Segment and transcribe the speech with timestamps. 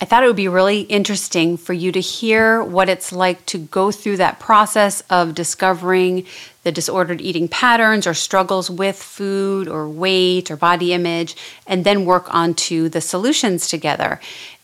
[0.00, 3.58] I thought it would be really interesting for you to hear what it's like to
[3.58, 6.24] go through that process of discovering
[6.62, 11.34] the disordered eating patterns or struggles with food or weight or body image,
[11.66, 14.20] and then work onto the solutions together.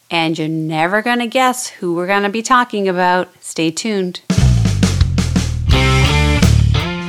[0.08, 3.28] And you're never going to guess who we're going to be talking about.
[3.42, 4.20] Stay tuned.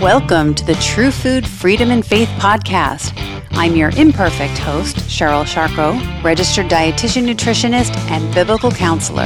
[0.05, 3.11] Welcome to the True Food Freedom and Faith podcast.
[3.53, 9.25] I'm your imperfect host, Cheryl Charcot, registered dietitian, nutritionist, and biblical counselor,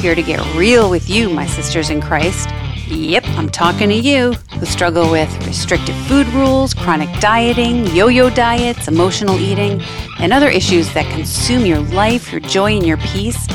[0.00, 2.48] here to get real with you, my sisters in Christ.
[2.86, 8.30] Yep, I'm talking to you who struggle with restrictive food rules, chronic dieting, yo yo
[8.30, 9.82] diets, emotional eating,
[10.20, 13.46] and other issues that consume your life, your joy, and your peace.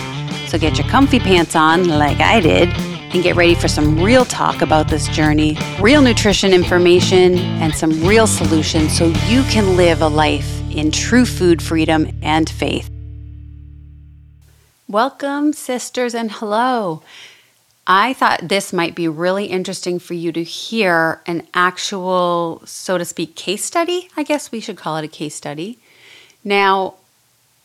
[0.48, 2.70] So get your comfy pants on, like I did,
[3.13, 7.91] and get ready for some real talk about this journey, real nutrition information, and some
[8.05, 12.90] real solutions so you can live a life in true food freedom and faith.
[14.88, 17.03] Welcome, sisters, and hello.
[17.86, 23.06] I thought this might be really interesting for you to hear an actual, so to
[23.06, 24.09] speak, case study.
[24.16, 25.80] I guess we should call it a case study.
[26.44, 26.95] Now,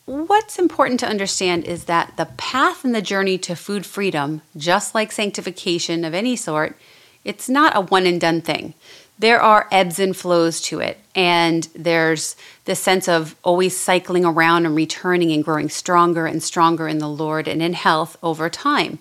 [0.05, 4.93] What's important to understand is that the path and the journey to food freedom, just
[4.93, 6.77] like sanctification of any sort,
[7.23, 8.75] it's not a one and done thing.
[9.17, 14.67] There are ebbs and flows to it, and there's this sense of always cycling around
[14.67, 18.99] and returning and growing stronger and stronger in the Lord and in health over time.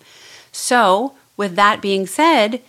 [0.53, 2.63] So, with that being said,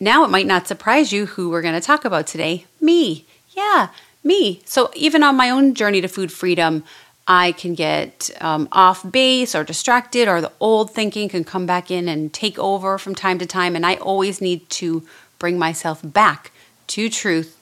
[0.00, 3.26] now it might not surprise you who we're going to talk about today me.
[3.50, 3.90] Yeah,
[4.24, 4.62] me.
[4.64, 6.82] So, even on my own journey to food freedom,
[7.28, 11.90] I can get um, off base or distracted, or the old thinking can come back
[11.90, 13.74] in and take over from time to time.
[13.74, 15.02] And I always need to
[15.38, 16.52] bring myself back
[16.88, 17.58] to truth,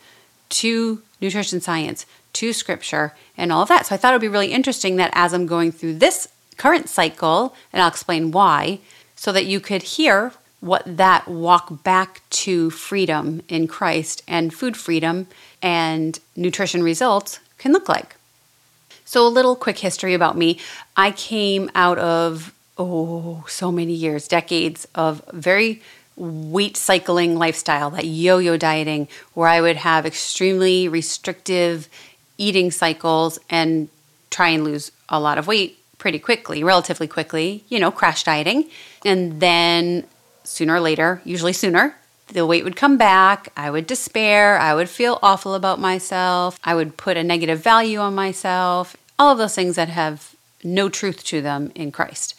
[0.51, 2.05] to nutrition science,
[2.35, 3.87] to scripture, and all of that.
[3.87, 6.89] So I thought it would be really interesting that as I'm going through this current
[6.89, 8.81] cycle, and I'll explain why,
[9.17, 14.77] so that you could hear what that walk back to freedom in Christ and food
[14.77, 15.27] freedom
[15.63, 18.17] and nutrition results can look like.
[19.05, 20.59] So, a little quick history about me.
[20.97, 25.83] I came out of, oh, so many years, decades of very
[26.17, 31.89] weight cycling lifestyle, that yo yo dieting, where I would have extremely restrictive
[32.39, 33.89] eating cycles and
[34.31, 38.69] try and lose a lot of weight pretty quickly, relatively quickly, you know, crash dieting.
[39.05, 40.05] And then
[40.45, 41.97] sooner or later, usually sooner,
[42.29, 43.53] the weight would come back.
[43.57, 44.59] I would despair.
[44.59, 46.59] I would feel awful about myself.
[46.65, 48.97] I would put a negative value on myself.
[49.19, 52.35] All of those things that have no truth to them in Christ.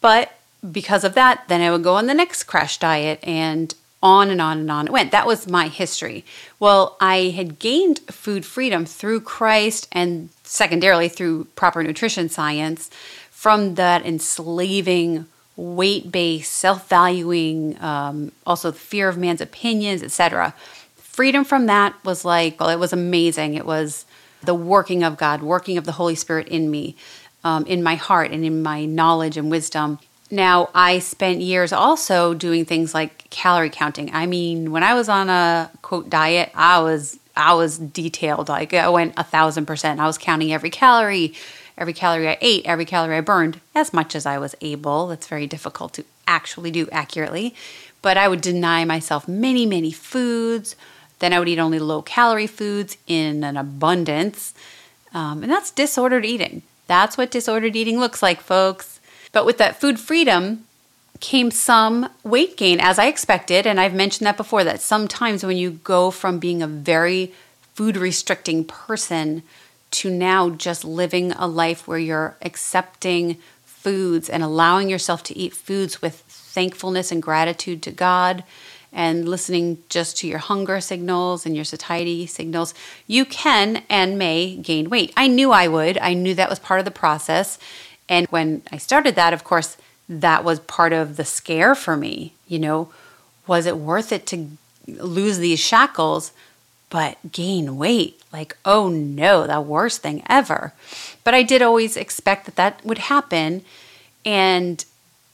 [0.00, 0.32] But
[0.70, 4.40] because of that, then I would go on the next crash diet and on and
[4.40, 5.12] on and on it went.
[5.12, 6.24] That was my history.
[6.60, 12.90] Well, I had gained food freedom through Christ and secondarily through proper nutrition science
[13.30, 15.26] from that enslaving
[15.56, 20.54] weight based, self valuing, um, also the fear of man's opinions, etc.
[20.96, 23.54] Freedom from that was like, well, it was amazing.
[23.54, 24.04] It was
[24.42, 26.96] the working of God, working of the Holy Spirit in me,
[27.44, 29.98] um, in my heart, and in my knowledge and wisdom.
[30.30, 34.12] Now, I spent years also doing things like calorie counting.
[34.12, 38.48] I mean, when I was on a quote diet, I was I was detailed.
[38.48, 40.00] Like I went a thousand percent.
[40.00, 41.34] I was counting every calorie,
[41.76, 45.08] every calorie I ate, every calorie I burned, as much as I was able.
[45.08, 47.54] That's very difficult to actually do accurately.
[48.02, 50.76] But I would deny myself many, many foods.
[51.18, 54.54] Then I would eat only low calorie foods in an abundance.
[55.12, 56.62] Um, and that's disordered eating.
[56.86, 59.00] That's what disordered eating looks like, folks.
[59.32, 60.64] But with that food freedom
[61.20, 63.66] came some weight gain, as I expected.
[63.66, 67.32] And I've mentioned that before that sometimes when you go from being a very
[67.74, 69.42] food restricting person
[69.94, 75.52] to now just living a life where you're accepting foods and allowing yourself to eat
[75.52, 78.44] foods with thankfulness and gratitude to God
[78.92, 82.74] and listening just to your hunger signals and your satiety signals,
[83.06, 85.12] you can and may gain weight.
[85.16, 85.98] I knew I would.
[85.98, 87.58] I knew that was part of the process.
[88.08, 89.76] And when I started that, of course,
[90.08, 92.34] that was part of the scare for me.
[92.46, 92.92] You know,
[93.46, 94.48] was it worth it to
[94.86, 96.32] lose these shackles
[96.94, 98.22] but gain weight?
[98.32, 100.72] Like, oh no, the worst thing ever.
[101.24, 103.64] But I did always expect that that would happen.
[104.24, 104.84] And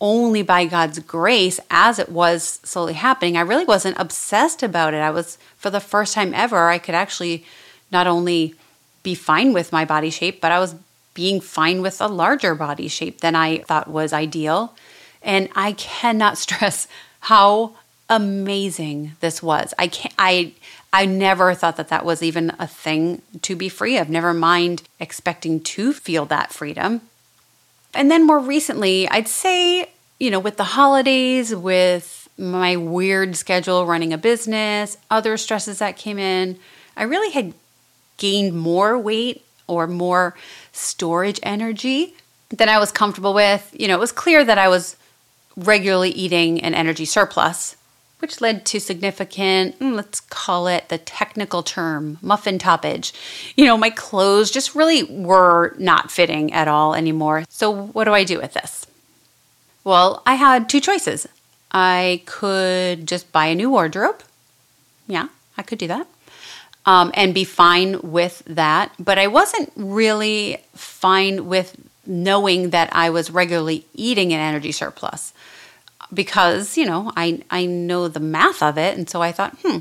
[0.00, 5.02] only by God's grace, as it was slowly happening, I really wasn't obsessed about it.
[5.02, 7.44] I was, for the first time ever, I could actually
[7.92, 8.54] not only
[9.02, 10.74] be fine with my body shape, but I was
[11.12, 14.74] being fine with a larger body shape than I thought was ideal.
[15.20, 16.88] And I cannot stress
[17.20, 17.74] how
[18.10, 19.72] amazing this was.
[19.78, 20.52] I can't, I
[20.92, 24.10] I never thought that that was even a thing to be free of.
[24.10, 27.02] Never mind expecting to feel that freedom.
[27.94, 33.86] And then more recently, I'd say, you know, with the holidays, with my weird schedule
[33.86, 36.58] running a business, other stresses that came in,
[36.96, 37.54] I really had
[38.16, 40.36] gained more weight or more
[40.72, 42.14] storage energy
[42.48, 43.74] than I was comfortable with.
[43.78, 44.96] You know, it was clear that I was
[45.56, 47.76] regularly eating an energy surplus,
[48.20, 53.12] which led to significant, mm, let's call it the technical term, muffin toppage.
[53.56, 57.44] You know, my clothes just really were not fitting at all anymore.
[57.48, 58.86] So, what do I do with this?
[59.84, 61.26] Well, I had two choices.
[61.72, 64.22] I could just buy a new wardrobe.
[65.06, 66.06] Yeah, I could do that.
[66.86, 68.92] Um, and be fine with that.
[68.98, 71.76] But I wasn't really fine with
[72.06, 75.32] knowing that I was regularly eating an energy surplus
[76.12, 78.96] because, you know, I, I know the math of it.
[78.96, 79.78] And so I thought, hmm,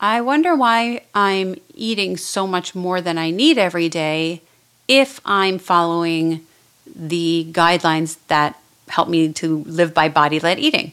[0.00, 4.42] I wonder why I'm eating so much more than I need every day
[4.86, 6.46] if I'm following
[6.94, 8.58] the guidelines that
[8.88, 10.92] help me to live by body led eating.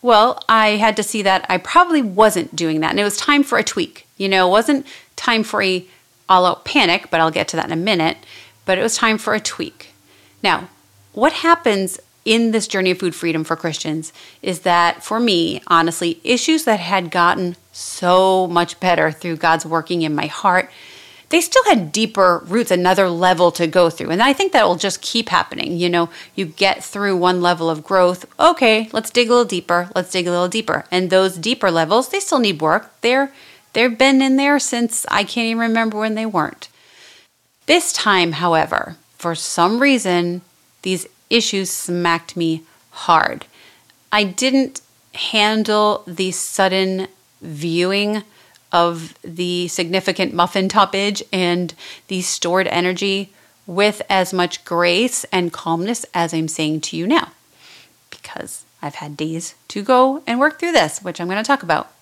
[0.00, 2.90] Well, I had to see that I probably wasn't doing that.
[2.90, 4.06] And it was time for a tweak.
[4.16, 5.84] You know, it wasn't time for a
[6.28, 8.16] all out panic, but I'll get to that in a minute.
[8.64, 9.92] But it was time for a tweak.
[10.42, 10.68] Now,
[11.12, 16.20] what happens in this journey of food freedom for Christians is that for me, honestly,
[16.22, 20.70] issues that had gotten so much better through God's working in my heart,
[21.30, 24.10] they still had deeper roots, another level to go through.
[24.10, 25.78] And I think that will just keep happening.
[25.78, 28.26] You know, you get through one level of growth.
[28.38, 29.88] Okay, let's dig a little deeper.
[29.94, 30.84] Let's dig a little deeper.
[30.90, 32.92] And those deeper levels, they still need work.
[33.00, 33.32] They're
[33.72, 36.68] they've been in there since I can't even remember when they weren't.
[37.64, 40.42] This time, however, for some reason,
[40.82, 43.46] these issues smacked me hard.
[44.10, 44.80] I didn't
[45.14, 47.08] handle the sudden
[47.40, 48.22] viewing
[48.70, 51.74] of the significant muffin toppage and
[52.08, 53.32] the stored energy
[53.66, 57.32] with as much grace and calmness as I'm saying to you now.
[58.10, 61.62] Because I've had days to go and work through this, which I'm going to talk
[61.62, 61.92] about.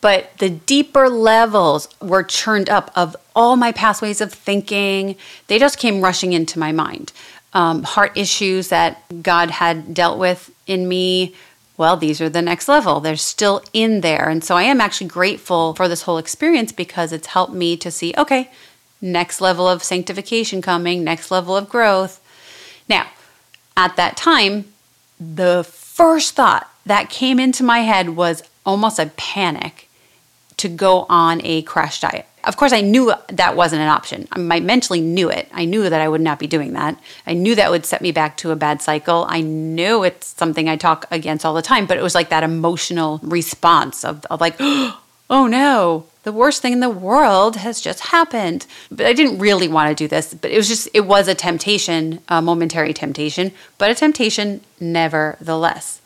[0.00, 5.16] But the deeper levels were churned up of all my past ways of thinking.
[5.46, 7.12] They just came rushing into my mind
[7.52, 11.34] um, heart issues that God had dealt with in me,
[11.76, 13.00] well, these are the next level.
[13.00, 14.28] They're still in there.
[14.28, 17.90] And so I am actually grateful for this whole experience because it's helped me to
[17.90, 18.50] see, okay,
[19.00, 22.20] next level of sanctification coming, next level of growth.
[22.88, 23.08] Now,
[23.76, 24.66] at that time,
[25.18, 29.88] the first thought that came into my head was almost a panic
[30.58, 32.26] to go on a crash diet.
[32.44, 34.26] Of course, I knew that wasn't an option.
[34.32, 35.48] I mentally knew it.
[35.52, 36.98] I knew that I would not be doing that.
[37.26, 39.26] I knew that would set me back to a bad cycle.
[39.28, 42.42] I knew it's something I talk against all the time, but it was like that
[42.42, 48.00] emotional response of, of like, oh no, the worst thing in the world has just
[48.00, 48.66] happened.
[48.90, 51.34] But I didn't really want to do this, but it was just, it was a
[51.34, 55.99] temptation, a momentary temptation, but a temptation nevertheless.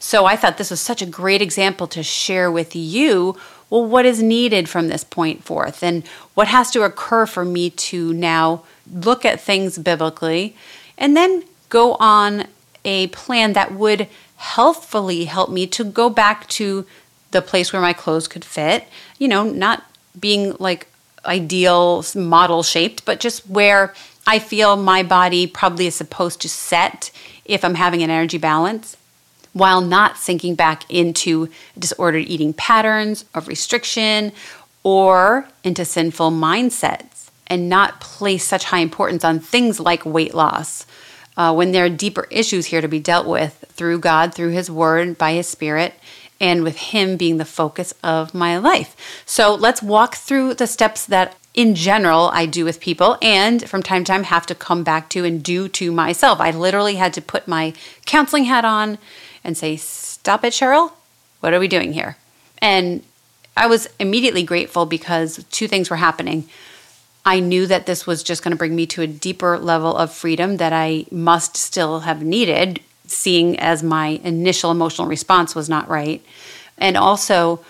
[0.00, 3.36] So I thought this was such a great example to share with you
[3.70, 5.82] well, what is needed from this point forth?
[5.82, 6.04] And
[6.34, 10.56] what has to occur for me to now look at things biblically
[10.98, 12.46] and then go on
[12.84, 16.84] a plan that would healthfully help me to go back to
[17.30, 18.88] the place where my clothes could fit,
[19.18, 19.84] you know, not
[20.18, 20.88] being like
[21.24, 23.94] ideal model shaped, but just where
[24.26, 27.12] I feel my body probably is supposed to set
[27.44, 28.96] if I'm having an energy balance
[29.52, 34.32] while not sinking back into disordered eating patterns of restriction
[34.82, 40.86] or into sinful mindsets and not place such high importance on things like weight loss
[41.36, 44.70] uh, when there are deeper issues here to be dealt with through God, through His
[44.70, 45.94] Word, by His Spirit,
[46.40, 49.22] and with Him being the focus of my life.
[49.26, 53.82] So let's walk through the steps that in general I do with people and from
[53.82, 56.40] time to time have to come back to and do to myself.
[56.40, 57.74] I literally had to put my
[58.06, 58.98] counseling hat on
[59.44, 60.92] and say, Stop it, Cheryl.
[61.40, 62.16] What are we doing here?
[62.60, 63.02] And
[63.56, 66.48] I was immediately grateful because two things were happening.
[67.24, 70.12] I knew that this was just going to bring me to a deeper level of
[70.12, 75.88] freedom that I must still have needed, seeing as my initial emotional response was not
[75.88, 76.24] right.
[76.78, 77.64] And also,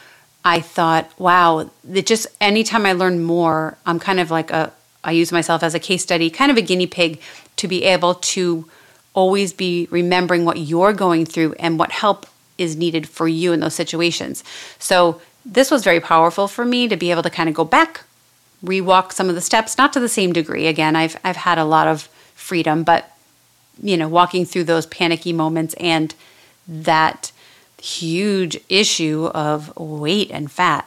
[0.44, 4.72] I thought, wow, that just anytime I learn more, I'm kind of like a,
[5.02, 7.20] I use myself as a case study, kind of a guinea pig
[7.56, 8.68] to be able to
[9.14, 12.26] always be remembering what you're going through and what help
[12.58, 14.44] is needed for you in those situations.
[14.78, 18.02] So, this was very powerful for me to be able to kind of go back,
[18.62, 20.66] rewalk some of the steps, not to the same degree.
[20.66, 22.02] Again, I've I've had a lot of
[22.34, 23.16] freedom, but
[23.82, 26.14] you know, walking through those panicky moments and
[26.68, 27.32] that
[27.80, 30.86] huge issue of weight and fat.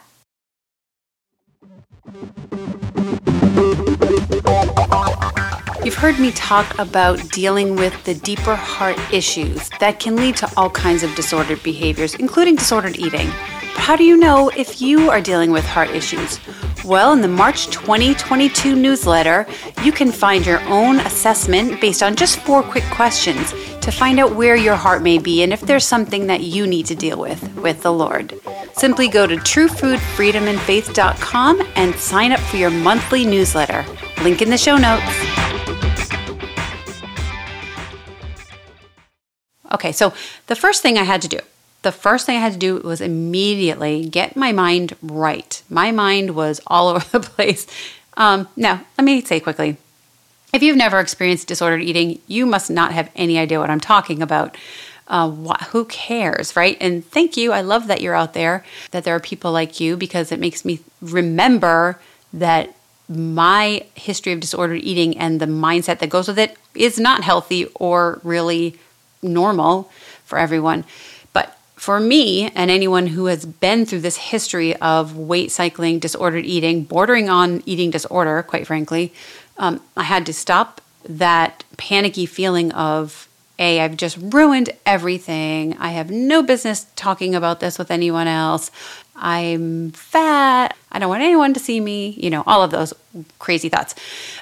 [5.84, 10.50] You've heard me talk about dealing with the deeper heart issues that can lead to
[10.56, 13.26] all kinds of disordered behaviors, including disordered eating.
[13.26, 16.40] But how do you know if you are dealing with heart issues?
[16.86, 19.46] Well, in the March 2022 newsletter,
[19.82, 24.34] you can find your own assessment based on just four quick questions to find out
[24.34, 27.54] where your heart may be and if there's something that you need to deal with
[27.56, 28.32] with the Lord.
[28.72, 33.84] Simply go to truefoodfreedomandfaith.com and sign up for your monthly newsletter.
[34.22, 35.53] Link in the show notes.
[39.74, 40.14] Okay, so
[40.46, 41.40] the first thing I had to do
[41.84, 45.62] the first thing I had to do was immediately get my mind right.
[45.68, 47.66] My mind was all over the place.
[48.16, 49.76] Um, now, let me say quickly
[50.52, 54.22] if you've never experienced disordered eating, you must not have any idea what I'm talking
[54.22, 54.56] about.
[55.06, 55.28] Uh,
[55.70, 56.78] who cares, right?
[56.80, 57.52] And thank you.
[57.52, 60.64] I love that you're out there, that there are people like you, because it makes
[60.64, 62.00] me remember
[62.32, 62.74] that
[63.08, 67.66] my history of disordered eating and the mindset that goes with it is not healthy
[67.74, 68.78] or really
[69.24, 69.90] normal
[70.24, 70.84] for everyone
[71.32, 76.46] But for me and anyone who has been through this history of weight cycling, disordered
[76.46, 79.12] eating, bordering on eating disorder, quite frankly,
[79.58, 83.28] um, I had to stop that panicky feeling of,
[83.58, 85.76] A, I've just ruined everything.
[85.78, 88.70] I have no business talking about this with anyone else.
[89.14, 90.76] I'm fat.
[90.90, 92.16] I don't want anyone to see me.
[92.16, 92.94] You know, all of those
[93.38, 93.94] crazy thoughts.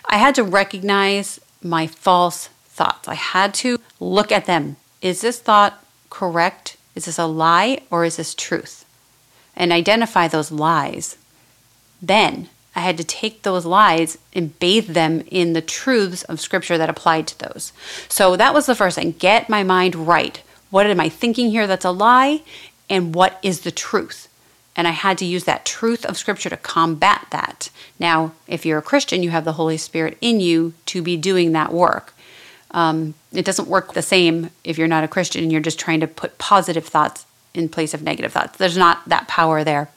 [0.07, 3.09] I had to recognize my false thoughts.
[3.09, 4.77] I had to look at them.
[5.01, 6.77] Is this thought correct?
[6.95, 8.85] Is this a lie or is this truth?
[9.57, 11.17] And identify those lies.
[12.01, 16.79] Then I had to take those lies and bathe them in the truths of scripture
[16.79, 17.73] that applied to those.
[18.09, 20.43] So that was the first thing get my mind right.
[20.71, 22.43] What am I thinking here that's a lie?
[22.89, 24.29] And what is the truth?
[24.75, 27.69] And I had to use that truth of scripture to combat that.
[27.99, 31.53] Now, if you're a Christian, you have the Holy Spirit in you to be doing
[31.53, 32.15] that work.
[32.73, 36.01] Um, it doesn't work the same if you're not a Christian and you're just trying
[36.01, 38.57] to put positive thoughts in place of negative thoughts.
[38.57, 39.91] There's not that power there.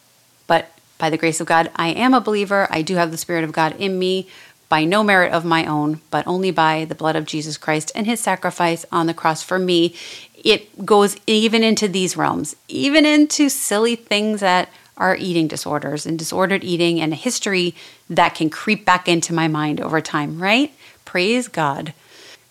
[0.48, 2.68] But by the grace of God, I am a believer.
[2.70, 4.28] I do have the Spirit of God in me
[4.68, 8.06] by no merit of my own, but only by the blood of Jesus Christ and
[8.06, 9.96] his sacrifice on the cross for me.
[10.44, 16.18] It goes even into these realms, even into silly things that are eating disorders and
[16.18, 17.76] disordered eating and a history
[18.10, 20.72] that can creep back into my mind over time, right?
[21.04, 21.94] Praise God.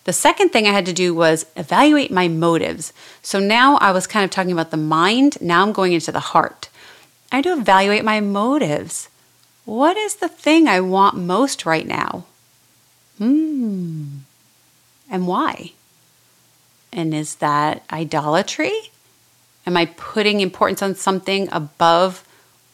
[0.05, 2.93] The second thing I had to do was evaluate my motives.
[3.21, 6.19] So now I was kind of talking about the mind, now I'm going into the
[6.19, 6.69] heart.
[7.31, 9.09] I had to evaluate my motives.
[9.65, 12.25] What is the thing I want most right now?
[13.17, 14.19] Hmm.
[15.09, 15.73] And why?
[16.93, 18.91] And is that idolatry?
[19.65, 22.23] Am I putting importance on something above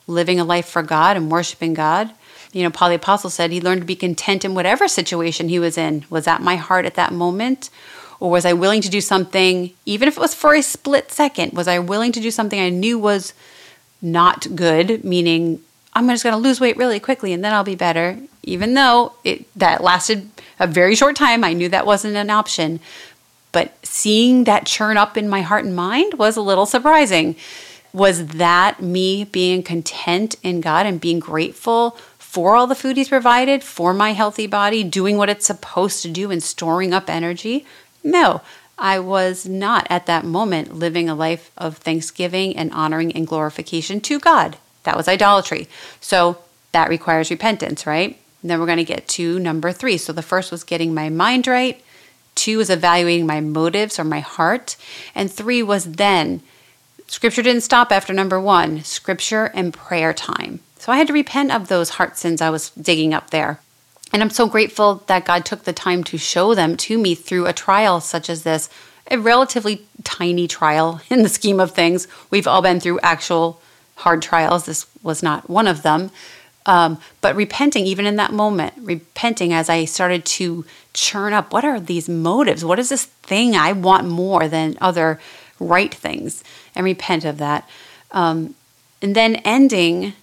[0.06, 2.12] living a life for God and worshiping God?
[2.54, 5.60] You know, Paul the Apostle said he learned to be content in whatever situation he
[5.60, 6.06] was in.
[6.10, 7.70] Was that my heart at that moment?
[8.20, 11.54] Or was I willing to do something, even if it was for a split second?
[11.54, 13.34] Was I willing to do something I knew was
[14.02, 15.62] not good, meaning
[15.94, 19.14] I'm just going to lose weight really quickly and then I'll be better, even though
[19.24, 20.30] it that lasted
[20.60, 21.44] a very short time.
[21.44, 22.80] I knew that wasn't an option.
[23.52, 27.36] But seeing that churn up in my heart and mind was a little surprising.
[27.92, 31.98] Was that me being content in God and being grateful
[32.32, 36.10] for all the food he's provided, for my healthy body, doing what it's supposed to
[36.10, 37.66] do and storing up energy?
[38.06, 38.40] No,
[38.78, 44.00] I was not at that moment living a life of thanksgiving and honoring and glorification
[44.00, 44.56] to God.
[44.84, 45.68] That was idolatry.
[46.00, 46.38] So
[46.72, 48.18] that requires repentance, right?
[48.42, 49.98] And then we're going to get to number three.
[49.98, 51.84] So the first was getting my mind right.
[52.36, 54.78] Two was evaluating my motives or my heart.
[55.14, 56.44] And three was then,
[57.08, 60.62] scripture didn't stop after number one, scripture and prayer time.
[60.82, 63.60] So I had to repent of those heart sins I was digging up there.
[64.12, 67.46] And I'm so grateful that God took the time to show them to me through
[67.46, 68.68] a trial such as this,
[69.12, 72.08] a relatively tiny trial in the scheme of things.
[72.32, 73.62] We've all been through actual
[73.98, 74.66] hard trials.
[74.66, 76.10] This was not one of them.
[76.66, 81.64] Um, but repenting, even in that moment, repenting as I started to churn up what
[81.64, 82.66] are these motives?
[82.66, 85.20] What is this thing I want more than other
[85.60, 86.44] right things?
[86.74, 87.70] And repent of that.
[88.12, 88.56] Um,
[89.00, 90.14] and then ending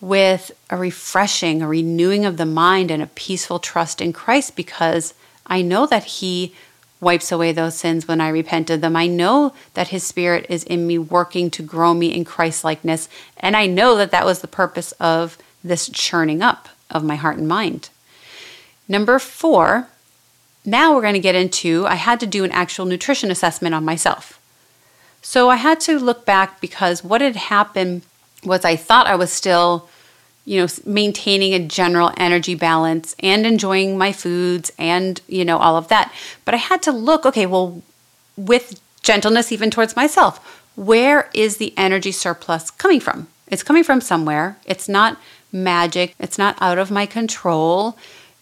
[0.00, 5.14] with a refreshing, a renewing of the mind, and a peaceful trust in Christ because
[5.46, 6.54] I know that He
[7.00, 8.96] wipes away those sins when I repent of them.
[8.96, 13.08] I know that His Spirit is in me working to grow me in Christ likeness.
[13.36, 17.38] And I know that that was the purpose of this churning up of my heart
[17.38, 17.90] and mind.
[18.88, 19.88] Number four,
[20.64, 23.84] now we're going to get into I had to do an actual nutrition assessment on
[23.84, 24.40] myself.
[25.22, 28.02] So I had to look back because what had happened
[28.44, 29.88] was I thought I was still
[30.48, 35.76] you know, maintaining a general energy balance and enjoying my foods and, you know, all
[35.76, 36.10] of that.
[36.46, 37.82] But I had to look, okay, well,
[38.34, 43.28] with gentleness even towards myself, where is the energy surplus coming from?
[43.48, 44.56] It's coming from somewhere.
[44.64, 45.18] It's not
[45.52, 47.98] magic, it's not out of my control.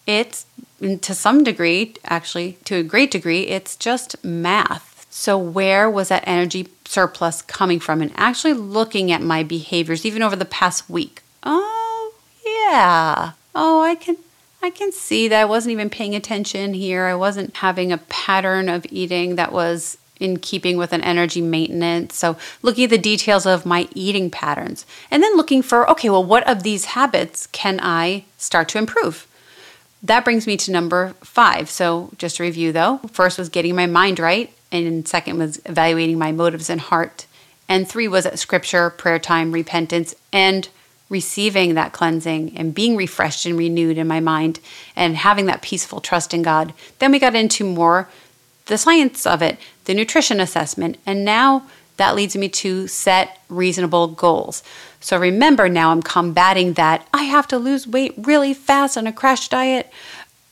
[0.06, 0.46] It's
[0.80, 4.95] mm, to some degree, actually, to a great degree, it's just math.
[5.18, 8.02] So, where was that energy surplus coming from?
[8.02, 11.22] And actually looking at my behaviors, even over the past week.
[11.42, 12.12] Oh,
[12.44, 13.32] yeah.
[13.54, 14.18] Oh, I can.
[14.62, 17.06] I can see that I wasn't even paying attention here.
[17.06, 22.14] I wasn't having a pattern of eating that was in keeping with an energy maintenance.
[22.14, 26.22] So, looking at the details of my eating patterns and then looking for okay, well,
[26.22, 29.26] what of these habits can I start to improve?
[30.02, 31.70] That brings me to number five.
[31.70, 36.18] So, just to review though, first was getting my mind right, and second was evaluating
[36.18, 37.26] my motives and heart.
[37.68, 40.68] And three was at scripture, prayer time, repentance, and
[41.08, 44.60] receiving that cleansing and being refreshed and renewed in my mind
[44.94, 46.72] and having that peaceful trust in God.
[46.98, 48.08] Then we got into more
[48.66, 51.62] the science of it, the nutrition assessment, and now
[51.96, 54.62] that leads me to set reasonable goals.
[55.00, 59.12] So remember now I'm combating that I have to lose weight really fast on a
[59.12, 59.90] crash diet.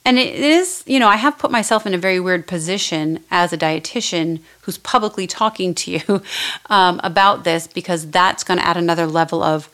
[0.04, 3.52] And it is, you know, I have put myself in a very weird position as
[3.52, 6.22] a dietitian who's publicly talking to you
[6.66, 9.70] um, about this because that's going to add another level of,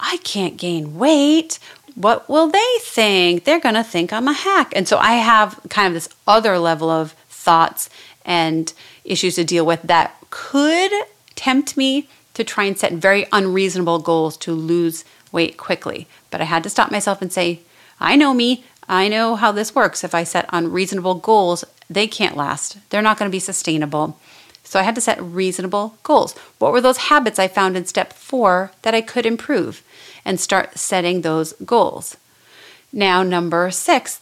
[0.00, 1.58] I can't gain weight.
[1.94, 3.44] What will they think?
[3.44, 4.72] They're going to think I'm a hack.
[4.74, 7.90] And so I have kind of this other level of thoughts
[8.24, 8.72] and
[9.04, 10.92] issues to deal with that could
[11.36, 16.08] tempt me to try and set very unreasonable goals to lose weight quickly.
[16.30, 17.60] But I had to stop myself and say,
[18.00, 18.64] I know me.
[18.88, 20.04] I know how this works.
[20.04, 22.78] If I set unreasonable goals, they can't last.
[22.90, 24.18] They're not going to be sustainable.
[24.62, 26.34] So I had to set reasonable goals.
[26.58, 29.82] What were those habits I found in step four that I could improve
[30.24, 32.16] and start setting those goals?
[32.92, 34.20] Now, number six,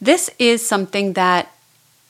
[0.00, 1.52] this is something that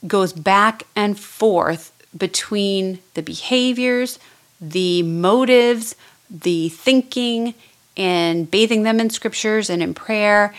[0.06, 4.18] goes back and forth between the behaviors,
[4.60, 5.96] the motives,
[6.30, 7.54] the thinking,
[7.96, 10.54] and bathing them in scriptures and in prayer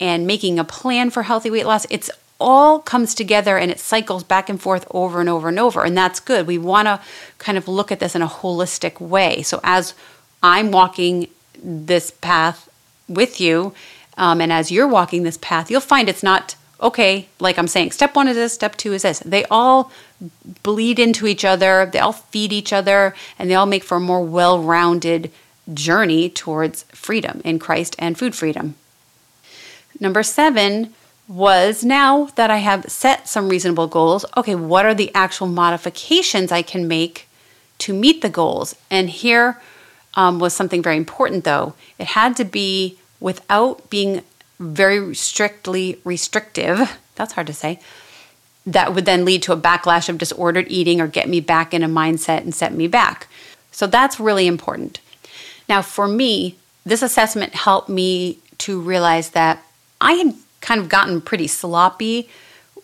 [0.00, 1.86] and making a plan for healthy weight loss.
[1.90, 5.84] It's all comes together and it cycles back and forth over and over and over.
[5.84, 6.46] And that's good.
[6.46, 7.00] We want to
[7.38, 9.42] kind of look at this in a holistic way.
[9.42, 9.94] So as
[10.42, 11.28] I'm walking
[11.62, 12.68] this path
[13.08, 13.74] with you,
[14.18, 17.92] um, and as you're walking this path, you'll find it's not okay, like I'm saying,
[17.92, 19.20] step one is this, step two is this.
[19.20, 19.90] They all
[20.62, 24.00] bleed into each other, they all feed each other, and they all make for a
[24.00, 25.30] more well rounded
[25.72, 28.74] journey towards freedom in Christ and food freedom.
[30.00, 30.92] Number seven
[31.28, 36.52] was now that I have set some reasonable goals, okay, what are the actual modifications
[36.52, 37.28] I can make
[37.78, 38.76] to meet the goals?
[38.90, 39.60] And here
[40.14, 41.74] um, was something very important though.
[41.98, 44.22] It had to be without being
[44.58, 47.80] very strictly restrictive, that's hard to say,
[48.66, 51.82] that would then lead to a backlash of disordered eating or get me back in
[51.82, 53.28] a mindset and set me back.
[53.70, 55.00] So that's really important.
[55.68, 59.62] Now, for me, this assessment helped me to realize that
[60.00, 62.28] I had kind of gotten pretty sloppy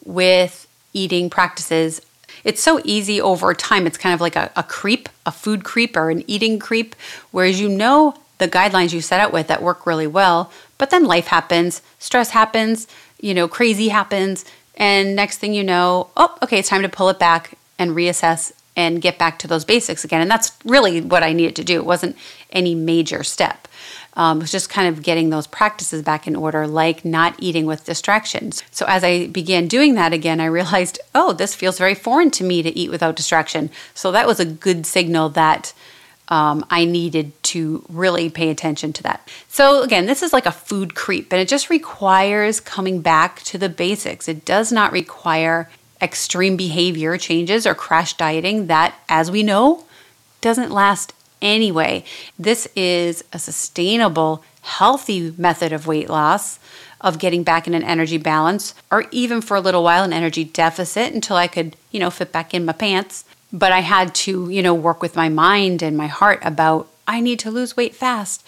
[0.05, 2.01] with eating practices.
[2.45, 3.87] It's so easy over time.
[3.87, 6.95] It's kind of like a, a creep, a food creep or an eating creep,
[7.31, 11.05] whereas you know the guidelines you set out with that work really well, but then
[11.05, 12.89] life happens, stress happens,
[13.21, 14.45] you know, crazy happens,
[14.75, 18.53] and next thing you know, oh, okay, it's time to pull it back and reassess
[18.75, 20.21] and get back to those basics again.
[20.21, 21.77] And that's really what I needed to do.
[21.77, 22.17] It wasn't
[22.51, 23.69] any major step.
[24.15, 27.87] Um, was just kind of getting those practices back in order, like not eating with
[27.87, 28.63] distractions.
[28.71, 32.45] So as I began doing that again, I realized, oh, this feels very foreign to
[32.45, 33.71] me to eat without distraction.
[33.95, 35.73] So that was a good signal that
[36.29, 39.29] um, I needed to really pay attention to that.
[39.49, 43.59] So, again, this is like a food creep, and it just requires coming back to
[43.59, 44.29] the basics.
[44.29, 45.69] It does not require
[46.01, 49.85] extreme behavior changes or crash dieting that, as we know,
[50.41, 52.05] doesn't last anyway.
[52.39, 56.59] This is a sustainable, healthy method of weight loss,
[57.01, 60.45] of getting back in an energy balance, or even for a little while, an energy
[60.45, 64.49] deficit until I could, you know, fit back in my pants but I had to,
[64.49, 67.95] you know, work with my mind and my heart about I need to lose weight
[67.95, 68.45] fast.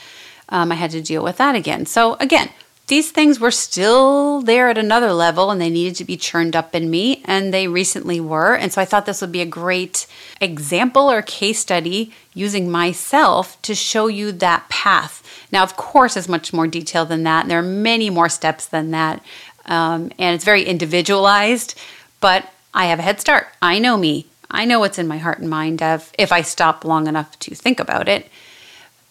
[0.48, 1.87] Um, I had to deal with that again.
[1.87, 2.50] So again,
[2.87, 6.75] these things were still there at another level and they needed to be churned up
[6.75, 8.55] in me, and they recently were.
[8.55, 10.07] And so I thought this would be a great
[10.40, 15.23] example or case study using myself to show you that path.
[15.51, 17.42] Now, of course, it's much more detailed than that.
[17.42, 19.23] And there are many more steps than that.
[19.66, 21.79] Um, and it's very individualized,
[22.20, 23.47] but I have a head start.
[23.62, 24.27] I know me.
[24.51, 27.55] I know what's in my heart and mind of if I stop long enough to
[27.55, 28.29] think about it.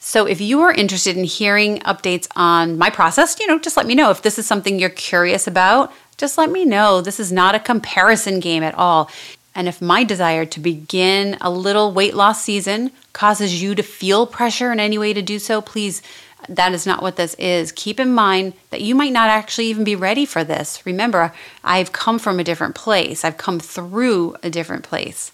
[0.06, 3.86] So if you are interested in hearing updates on my process, you know, just let
[3.86, 4.12] me know.
[4.12, 7.00] If this is something you're curious about, just let me know.
[7.00, 9.10] This is not a comparison game at all.
[9.56, 14.28] And if my desire to begin a little weight loss season causes you to feel
[14.28, 16.02] pressure in any way to do so, please,
[16.50, 17.72] that is not what this is.
[17.72, 20.86] Keep in mind that you might not actually even be ready for this.
[20.86, 25.32] Remember, I've come from a different place, I've come through a different place.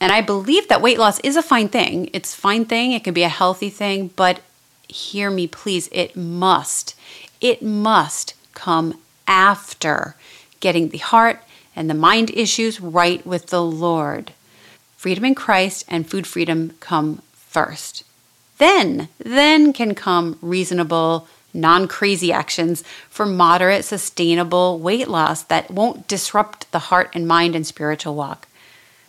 [0.00, 2.10] And I believe that weight loss is a fine thing.
[2.12, 4.40] It's fine thing, it can be a healthy thing, but
[4.88, 6.94] hear me please, it must,
[7.40, 10.14] it must come after
[10.60, 11.42] getting the heart
[11.74, 14.32] and the mind issues right with the Lord.
[14.96, 18.02] Freedom in Christ and food freedom come first.
[18.58, 26.08] Then, then can come reasonable, non crazy actions for moderate, sustainable weight loss that won't
[26.08, 28.45] disrupt the heart and mind and spiritual walk.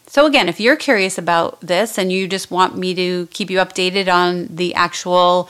[0.09, 3.59] So, again, if you're curious about this and you just want me to keep you
[3.59, 5.49] updated on the actual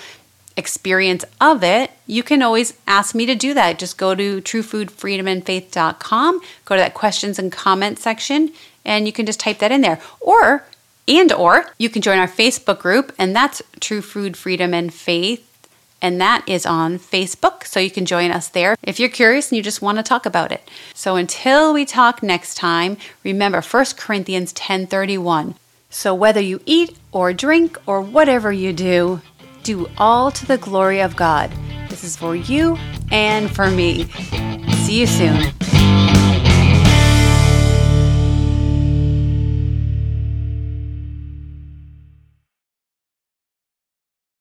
[0.57, 3.77] experience of it, you can always ask me to do that.
[3.77, 8.51] Just go to truefoodfreedomandfaith.com, go to that questions and comments section,
[8.83, 10.01] and you can just type that in there.
[10.19, 10.65] Or,
[11.07, 15.43] and or, you can join our Facebook group, and that's True Food Freedom and Faith
[16.01, 17.65] and that is on Facebook.
[17.65, 20.25] So you can join us there if you're curious and you just want to talk
[20.25, 20.69] about it.
[20.93, 25.55] So until we talk next time, remember 1 Corinthians 10:31.
[25.89, 29.21] So whether you eat or drink or whatever you do,
[29.63, 31.51] do all to the glory of God.
[31.89, 32.77] This is for you
[33.11, 34.05] and for me.
[34.83, 35.66] See you soon.